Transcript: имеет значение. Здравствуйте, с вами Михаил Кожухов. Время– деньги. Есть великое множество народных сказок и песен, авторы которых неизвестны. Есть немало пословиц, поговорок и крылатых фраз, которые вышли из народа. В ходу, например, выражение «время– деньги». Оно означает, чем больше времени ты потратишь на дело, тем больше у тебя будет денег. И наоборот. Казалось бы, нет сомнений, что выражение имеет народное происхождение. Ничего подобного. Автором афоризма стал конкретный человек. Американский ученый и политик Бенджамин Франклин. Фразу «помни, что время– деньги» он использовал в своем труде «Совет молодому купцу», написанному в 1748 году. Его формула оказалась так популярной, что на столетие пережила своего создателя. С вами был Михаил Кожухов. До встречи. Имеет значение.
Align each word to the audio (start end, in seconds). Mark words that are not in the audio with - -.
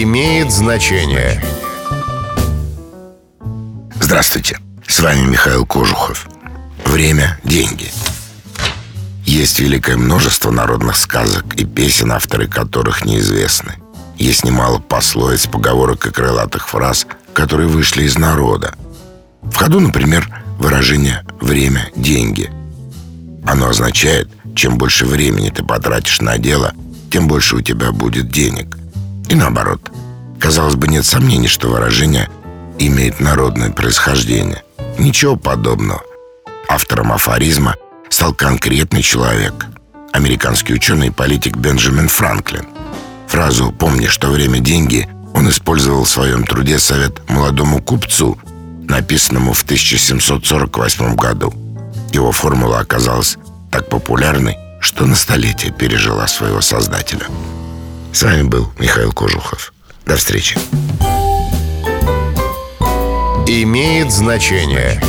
имеет 0.00 0.50
значение. 0.50 1.42
Здравствуйте, 4.00 4.58
с 4.86 5.00
вами 5.00 5.26
Михаил 5.26 5.66
Кожухов. 5.66 6.28
Время– 6.86 7.38
деньги. 7.44 7.90
Есть 9.26 9.60
великое 9.60 9.98
множество 9.98 10.50
народных 10.50 10.96
сказок 10.96 11.54
и 11.56 11.64
песен, 11.66 12.12
авторы 12.12 12.48
которых 12.48 13.04
неизвестны. 13.04 13.74
Есть 14.16 14.44
немало 14.44 14.78
пословиц, 14.78 15.46
поговорок 15.46 16.06
и 16.06 16.10
крылатых 16.10 16.68
фраз, 16.68 17.06
которые 17.34 17.68
вышли 17.68 18.04
из 18.04 18.16
народа. 18.16 18.74
В 19.42 19.54
ходу, 19.56 19.80
например, 19.80 20.28
выражение 20.58 21.24
«время– 21.40 21.90
деньги». 21.96 22.50
Оно 23.44 23.68
означает, 23.68 24.30
чем 24.54 24.78
больше 24.78 25.04
времени 25.04 25.50
ты 25.50 25.62
потратишь 25.62 26.20
на 26.20 26.38
дело, 26.38 26.72
тем 27.10 27.28
больше 27.28 27.56
у 27.56 27.60
тебя 27.60 27.92
будет 27.92 28.30
денег. 28.30 28.78
И 29.32 29.34
наоборот. 29.34 29.80
Казалось 30.38 30.74
бы, 30.74 30.88
нет 30.88 31.06
сомнений, 31.06 31.48
что 31.48 31.68
выражение 31.68 32.28
имеет 32.78 33.18
народное 33.18 33.70
происхождение. 33.70 34.62
Ничего 34.98 35.36
подобного. 35.36 36.02
Автором 36.68 37.12
афоризма 37.12 37.74
стал 38.10 38.34
конкретный 38.34 39.00
человек. 39.00 39.54
Американский 40.12 40.74
ученый 40.74 41.06
и 41.06 41.10
политик 41.10 41.56
Бенджамин 41.56 42.08
Франклин. 42.08 42.66
Фразу 43.28 43.72
«помни, 43.72 44.06
что 44.06 44.28
время– 44.28 44.58
деньги» 44.60 45.08
он 45.32 45.48
использовал 45.48 46.04
в 46.04 46.10
своем 46.10 46.44
труде 46.44 46.78
«Совет 46.78 47.26
молодому 47.30 47.80
купцу», 47.80 48.38
написанному 48.86 49.54
в 49.54 49.62
1748 49.62 51.16
году. 51.16 51.54
Его 52.12 52.32
формула 52.32 52.80
оказалась 52.80 53.38
так 53.70 53.88
популярной, 53.88 54.58
что 54.82 55.06
на 55.06 55.14
столетие 55.14 55.72
пережила 55.72 56.28
своего 56.28 56.60
создателя. 56.60 57.24
С 58.12 58.22
вами 58.22 58.42
был 58.42 58.70
Михаил 58.78 59.12
Кожухов. 59.12 59.72
До 60.04 60.16
встречи. 60.16 60.58
Имеет 63.46 64.12
значение. 64.12 65.00